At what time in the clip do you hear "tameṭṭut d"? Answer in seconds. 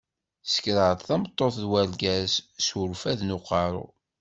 1.07-1.65